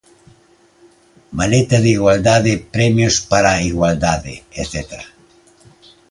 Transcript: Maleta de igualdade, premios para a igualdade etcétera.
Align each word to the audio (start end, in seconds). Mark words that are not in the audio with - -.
Maleta 1.37 1.77
de 1.83 1.89
igualdade, 1.97 2.53
premios 2.75 3.15
para 3.29 3.49
a 3.53 3.63
igualdade 3.71 4.33
etcétera. 4.61 5.05